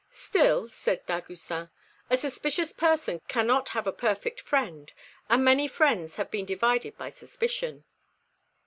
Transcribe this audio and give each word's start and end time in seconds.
"Still," 0.09 0.67
said 0.67 1.05
Dagoucin, 1.05 1.69
"a 2.09 2.17
suspicious 2.17 2.73
person 2.73 3.21
cannot 3.27 3.69
have 3.69 3.85
a 3.85 3.91
perfect 3.91 4.41
friend, 4.41 4.91
and 5.29 5.45
many 5.45 5.67
friends 5.67 6.15
have 6.15 6.31
been 6.31 6.43
divided 6.45 6.97
by 6.97 7.11
suspicion." 7.11 7.83